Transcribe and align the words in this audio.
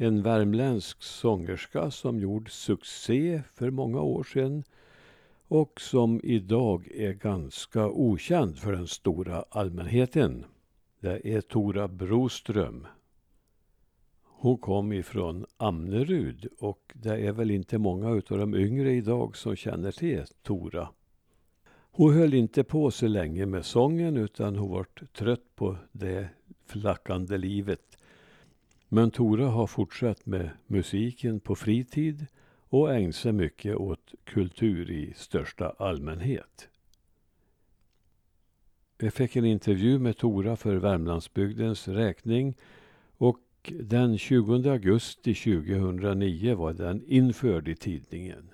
En 0.00 0.22
värmländsk 0.22 1.02
sångerska 1.02 1.90
som 1.90 2.20
gjorde 2.20 2.50
succé 2.50 3.42
för 3.54 3.70
många 3.70 4.00
år 4.00 4.24
sedan 4.24 4.64
och 5.48 5.80
som 5.80 6.20
idag 6.24 6.88
är 6.94 7.12
ganska 7.12 7.88
okänd 7.88 8.58
för 8.58 8.72
den 8.72 8.86
stora 8.86 9.44
allmänheten. 9.50 10.44
Det 11.00 11.34
är 11.34 11.40
Tora 11.40 11.88
Broström. 11.88 12.86
Hon 14.24 14.58
kom 14.58 14.92
ifrån 14.92 15.46
Amnerud 15.56 16.48
och 16.58 16.92
det 16.94 17.16
är 17.26 17.32
väl 17.32 17.50
inte 17.50 17.78
många 17.78 18.08
av 18.08 18.22
de 18.28 18.54
yngre 18.54 18.92
idag 18.92 19.36
som 19.36 19.56
känner 19.56 19.90
till 19.90 20.24
Tora. 20.42 20.88
Hon 21.90 22.14
höll 22.14 22.34
inte 22.34 22.64
på 22.64 22.90
så 22.90 23.06
länge 23.06 23.46
med 23.46 23.64
sången 23.64 24.16
utan 24.16 24.56
hon 24.56 24.70
var 24.70 24.86
trött 25.12 25.54
på 25.54 25.76
det 25.92 26.28
flackande 26.66 27.38
livet. 27.38 27.98
Men 28.88 29.10
Tora 29.10 29.46
har 29.46 29.66
fortsatt 29.66 30.26
med 30.26 30.50
musiken 30.66 31.40
på 31.40 31.54
fritid 31.54 32.26
och 32.68 32.94
ägnat 32.94 33.14
sig 33.14 33.32
mycket 33.32 33.76
åt 33.76 34.14
kultur 34.24 34.90
i 34.90 35.12
största 35.16 35.74
allmänhet. 35.78 36.68
Jag 38.98 39.14
fick 39.14 39.36
en 39.36 39.44
intervju 39.44 39.98
med 39.98 40.16
Tora 40.16 40.56
för 40.56 40.76
Värmlandsbygdens 40.76 41.88
räkning 41.88 42.56
och 43.16 43.72
den 43.80 44.18
20 44.18 44.70
augusti 44.70 45.34
2009 45.34 46.54
var 46.54 46.72
den 46.72 47.04
införd 47.06 47.68
i 47.68 47.76
tidningen. 47.76 48.50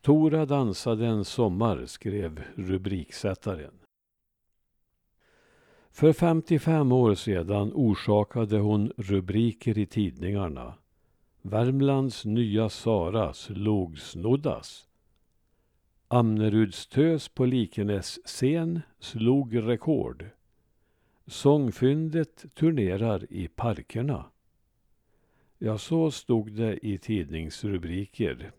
Tora 0.00 0.46
dansade 0.46 1.06
en 1.06 1.24
sommar, 1.24 1.86
skrev 1.86 2.42
rubriksättaren. 2.54 3.74
För 5.90 6.12
55 6.12 6.92
år 6.92 7.14
sedan 7.14 7.72
orsakade 7.74 8.58
hon 8.58 8.92
rubriker 8.96 9.78
i 9.78 9.86
tidningarna. 9.86 10.74
Värmlands 11.42 12.24
nya 12.24 12.68
Sara 12.68 13.32
slog 13.32 13.98
Snoddas. 13.98 14.88
Amnerudstös 16.08 17.28
på 17.28 17.44
Likenäs 17.44 18.18
scen 18.24 18.80
slog 18.98 19.56
rekord. 19.56 20.26
Sångfyndet 21.26 22.54
turnerar 22.54 23.32
i 23.32 23.48
parkerna. 23.48 24.24
Ja, 25.58 25.78
så 25.78 26.10
stod 26.10 26.52
det 26.52 26.86
i 26.86 26.98
tidningsrubriker. 26.98 28.52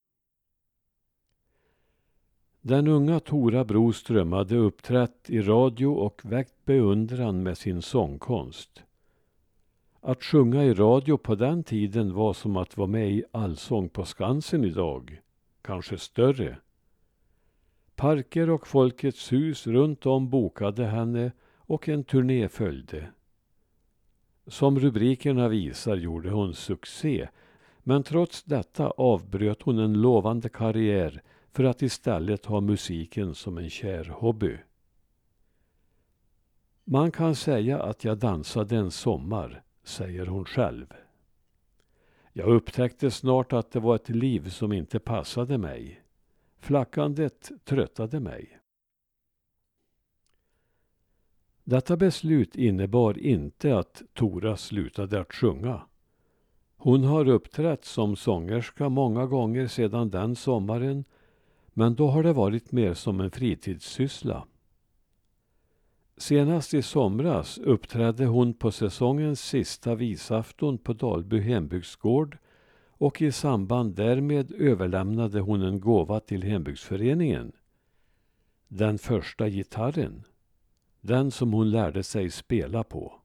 Den 2.61 2.87
unga 2.87 3.19
Tora 3.19 3.63
Broström 3.63 4.33
hade 4.33 4.55
uppträtt 4.55 5.29
i 5.29 5.41
radio 5.41 5.87
och 5.87 6.21
väckt 6.23 6.65
beundran 6.65 7.43
med 7.43 7.57
sin 7.57 7.81
sångkonst. 7.81 8.83
Att 10.01 10.23
sjunga 10.23 10.63
i 10.63 10.73
radio 10.73 11.17
på 11.17 11.35
den 11.35 11.63
tiden 11.63 12.13
var 12.13 12.33
som 12.33 12.57
att 12.57 12.77
vara 12.77 12.87
med 12.87 13.11
i 13.11 13.23
Allsång 13.31 13.89
på 13.89 14.05
Skansen 14.05 14.63
idag. 14.63 15.21
Kanske 15.61 15.97
större. 15.97 16.57
Parker 17.95 18.49
och 18.49 18.67
Folkets 18.67 19.31
hus 19.31 19.67
runt 19.67 20.05
om 20.05 20.29
bokade 20.29 20.85
henne 20.85 21.31
och 21.57 21.89
en 21.89 22.03
turné 22.03 22.49
följde. 22.49 23.09
Som 24.47 24.79
rubrikerna 24.79 25.47
visar 25.47 25.95
gjorde 25.95 26.29
hon 26.29 26.53
succé 26.53 27.27
men 27.83 28.03
trots 28.03 28.43
detta 28.43 28.89
avbröt 28.89 29.61
hon 29.61 29.79
en 29.79 30.01
lovande 30.01 30.49
karriär 30.49 31.21
för 31.59 31.63
att 31.63 31.81
istället 31.81 32.45
ha 32.45 32.61
musiken 32.61 33.35
som 33.35 33.57
en 33.57 33.69
kär 33.69 34.05
hobby. 34.05 34.57
Man 36.83 37.11
kan 37.11 37.35
säga 37.35 37.81
att 37.81 38.03
jag 38.03 38.17
dansade 38.17 38.75
en 38.75 38.91
sommar, 38.91 39.63
säger 39.83 40.25
hon 40.25 40.45
själv. 40.45 40.93
Jag 42.33 42.47
upptäckte 42.47 43.11
snart 43.11 43.53
att 43.53 43.71
det 43.71 43.79
var 43.79 43.95
ett 43.95 44.09
liv 44.09 44.49
som 44.49 44.73
inte 44.73 44.99
passade 44.99 45.57
mig. 45.57 46.03
Flackandet 46.59 47.51
tröttade 47.63 48.19
mig. 48.19 48.59
Detta 51.63 51.97
beslut 51.97 52.55
innebar 52.55 53.17
inte 53.17 53.77
att 53.77 54.01
Tora 54.13 54.57
slutade 54.57 55.19
att 55.19 55.33
sjunga. 55.33 55.81
Hon 56.77 57.03
har 57.03 57.27
uppträtt 57.27 57.85
som 57.85 58.15
sångerska 58.15 58.89
många 58.89 59.25
gånger 59.25 59.67
sedan 59.67 60.09
den 60.09 60.35
sommaren 60.35 61.05
men 61.79 61.95
då 61.95 62.07
har 62.07 62.23
det 62.23 62.33
varit 62.33 62.71
mer 62.71 62.93
som 62.93 63.19
en 63.19 63.31
fritidssyssla. 63.31 64.45
Senast 66.17 66.73
i 66.73 66.81
somras 66.81 67.57
uppträdde 67.57 68.25
hon 68.25 68.53
på 68.53 68.71
säsongens 68.71 69.41
sista 69.41 69.95
visafton 69.95 70.77
på 70.77 70.93
Dalby 70.93 71.39
hembygdsgård 71.39 72.37
och 72.89 73.21
i 73.21 73.31
samband 73.31 73.95
därmed 73.95 74.51
överlämnade 74.51 75.39
hon 75.39 75.61
en 75.61 75.79
gåva 75.79 76.19
till 76.19 76.43
hembygdsföreningen. 76.43 77.51
Den 78.67 78.97
första 78.97 79.49
gitarren. 79.49 80.23
Den 81.01 81.31
som 81.31 81.53
hon 81.53 81.71
lärde 81.71 82.03
sig 82.03 82.31
spela 82.31 82.83
på. 82.83 83.18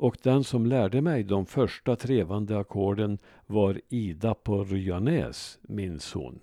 Och 0.00 0.16
den 0.22 0.44
som 0.44 0.66
lärde 0.66 1.00
mig 1.00 1.22
de 1.22 1.46
första 1.46 1.96
trevande 1.96 2.58
ackorden 2.58 3.18
var 3.46 3.80
Ida 3.88 4.34
på 4.34 4.64
Ryanäs, 4.64 5.58
minns 5.62 6.12
hon. 6.12 6.40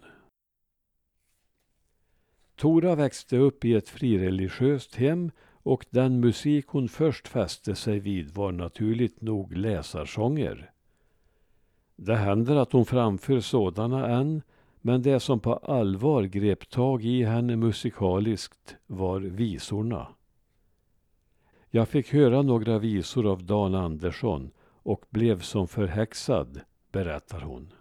Tora 2.56 2.96
växte 2.96 3.38
upp 3.38 3.66
i 3.66 3.74
ett 3.74 3.90
frireligiöst 3.90 4.96
hem 4.96 5.32
och 5.64 5.86
den 5.90 6.20
musik 6.20 6.68
hon 6.68 6.90
först 6.90 7.28
fäste 7.28 7.76
sig 7.76 8.00
vid 8.00 8.32
var 8.32 8.52
naturligt 8.52 9.22
nog 9.22 9.58
läsarsånger. 9.58 10.72
Det 11.96 12.16
händer 12.16 12.56
att 12.56 12.72
hon 12.72 12.86
framför 12.86 13.40
sådana 13.40 14.08
än, 14.08 14.42
men 14.82 15.02
det 15.02 15.20
som 15.20 15.40
på 15.40 15.54
allvar 15.54 16.24
grep 16.24 16.70
tag 16.70 17.06
i 17.06 17.24
henne 17.24 17.56
musikaliskt 17.56 18.76
var 18.88 19.20
visorna. 19.20 20.08
Jag 21.70 21.88
fick 21.88 22.14
höra 22.14 22.42
några 22.42 22.80
visor 22.80 23.32
av 23.32 23.44
Dan 23.44 23.76
Andersson 23.76 24.52
och 24.84 25.06
blev 25.10 25.42
som 25.42 25.68
förhäxad, 25.68 26.62
berättar 26.92 27.42
hon. 27.42 27.74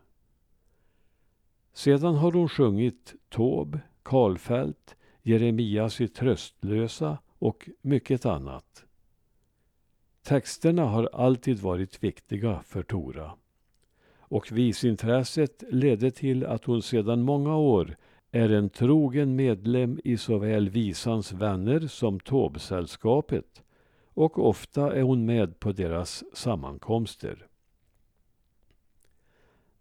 Sedan 1.72 2.14
har 2.14 2.32
hon 2.32 2.48
sjungit 2.48 3.14
Tåb, 3.28 3.78
Karlfeldt, 4.02 4.96
Jeremias 5.22 6.00
i 6.00 6.08
Tröstlösa 6.08 7.18
och 7.38 7.68
mycket 7.82 8.26
annat. 8.26 8.84
Texterna 10.22 10.84
har 10.84 11.10
alltid 11.12 11.58
varit 11.58 12.04
viktiga 12.04 12.62
för 12.66 12.82
Tora. 12.82 13.32
Och 14.18 14.52
visintresset 14.52 15.64
ledde 15.70 16.10
till 16.10 16.46
att 16.46 16.64
hon 16.64 16.82
sedan 16.82 17.22
många 17.22 17.56
år 17.56 17.96
är 18.30 18.50
en 18.50 18.68
trogen 18.68 19.36
medlem 19.36 20.00
i 20.04 20.16
såväl 20.16 20.68
Visans 20.68 21.32
vänner 21.32 21.80
som 21.80 22.20
Tåbsällskapet 22.20 23.62
och 24.16 24.48
ofta 24.48 24.96
är 24.96 25.02
hon 25.02 25.24
med 25.24 25.60
på 25.60 25.72
deras 25.72 26.24
sammankomster. 26.32 27.46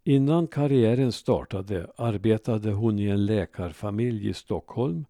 Innan 0.04 0.48
karriären 0.48 1.12
startade 1.12 1.92
arbetade 1.98 2.72
hon 2.72 3.00
i 3.00 3.06
en 3.06 3.26
läkarfamilj 3.26 4.30
i 4.30 4.34
Stockholm 4.34 5.06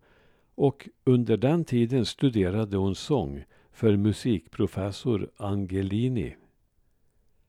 och 0.56 0.90
under 1.04 1.38
den 1.38 1.66
tiden 1.66 2.06
studerade 2.06 2.78
hon 2.78 2.96
sång 2.96 3.44
för 3.72 3.98
musikprofessor 3.98 5.30
Angelini. 5.38 6.36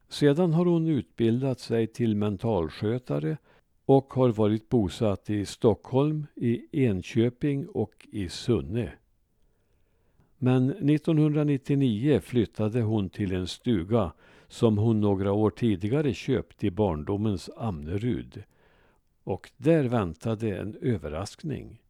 Sedan 0.08 0.52
har 0.52 0.64
hon 0.64 0.86
utbildat 0.86 1.60
sig 1.60 1.86
till 1.86 2.16
mentalskötare 2.16 3.36
och 3.84 4.14
har 4.14 4.28
varit 4.28 4.68
bosatt 4.68 5.30
i 5.30 5.46
Stockholm, 5.46 6.26
i 6.34 6.84
Enköping 6.84 7.68
och 7.68 8.06
i 8.12 8.28
Sunne. 8.28 8.92
Men 10.38 10.70
1999 10.70 12.20
flyttade 12.20 12.82
hon 12.82 13.10
till 13.10 13.34
en 13.34 13.46
stuga 13.46 14.12
som 14.48 14.78
hon 14.78 15.00
några 15.00 15.32
år 15.32 15.50
tidigare 15.50 16.14
köpt 16.14 16.64
i 16.64 16.70
barndomens 16.70 17.50
Amnerud. 17.56 18.42
Och 19.24 19.50
där 19.56 19.84
väntade 19.84 20.56
en 20.56 20.76
överraskning. 20.80 21.80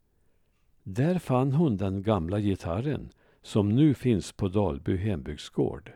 Där 0.83 1.19
fann 1.19 1.53
hon 1.53 1.77
den 1.77 2.03
gamla 2.03 2.41
gitarren 2.41 3.09
som 3.43 3.69
nu 3.69 3.95
finns 3.95 4.33
på 4.33 4.49
Dalby 4.49 4.97
hembygdsgård. 4.97 5.93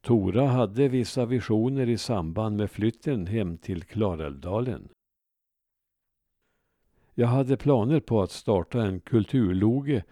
Tora 0.00 0.46
hade 0.46 0.88
vissa 0.88 1.26
visioner 1.26 1.88
i 1.88 1.98
samband 1.98 2.56
med 2.56 2.70
flytten 2.70 3.26
hem 3.26 3.58
till 3.58 3.82
Klarälvdalen. 3.82 4.88
Jag 7.14 7.28
hade 7.28 7.56
planer 7.56 8.00
på 8.00 8.22
att 8.22 8.30
starta 8.30 8.82
en 8.82 9.00
kulturloge 9.00 10.04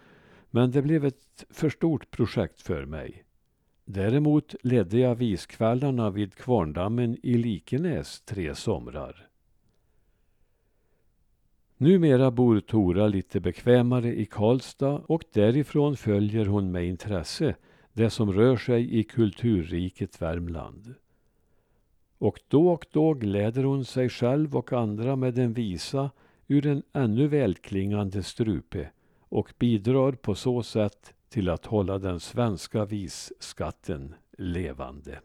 men 0.55 0.71
det 0.71 0.81
blev 0.81 1.05
ett 1.05 1.45
för 1.49 1.69
stort 1.69 2.11
projekt 2.11 2.61
för 2.61 2.85
mig. 2.85 3.23
Däremot 3.85 4.55
ledde 4.61 4.99
jag 4.99 5.15
viskvällarna 5.15 6.09
vid 6.09 6.35
Kvarndammen 6.35 7.17
i 7.23 7.37
Likenäs 7.37 8.21
tre 8.21 8.55
somrar. 8.55 9.27
Numera 11.77 12.31
bor 12.31 12.59
Tora 12.59 13.07
lite 13.07 13.39
bekvämare 13.39 14.15
i 14.15 14.25
Karlstad 14.25 15.01
och 15.07 15.23
därifrån 15.33 15.97
följer 15.97 16.45
hon 16.45 16.71
med 16.71 16.85
intresse 16.85 17.55
det 17.93 18.09
som 18.09 18.33
rör 18.33 18.57
sig 18.57 18.99
i 18.99 19.03
kulturriket 19.03 20.21
Värmland. 20.21 20.93
Och 22.17 22.39
då 22.47 22.69
och 22.69 22.85
då 22.91 23.13
gläder 23.13 23.63
hon 23.63 23.85
sig 23.85 24.09
själv 24.09 24.55
och 24.55 24.73
andra 24.73 25.15
med 25.15 25.37
en 25.37 25.53
visa 25.53 26.11
ur 26.47 26.65
en 26.67 26.83
ännu 26.93 27.27
välklingande 27.27 28.23
strupe 28.23 28.89
och 29.33 29.53
bidrar 29.59 30.11
på 30.11 30.35
så 30.35 30.63
sätt 30.63 31.13
till 31.29 31.49
att 31.49 31.65
hålla 31.65 31.97
den 31.99 32.19
svenska 32.19 32.85
visskatten 32.85 34.15
levande. 34.37 35.19